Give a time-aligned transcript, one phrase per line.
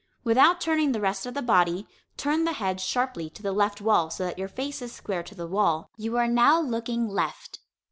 [0.23, 4.09] Without turning the rest of the body, turn the head sharply to the left wall,
[4.09, 5.91] so that your face is square to the wall.
[5.95, 7.59] You are now looking left.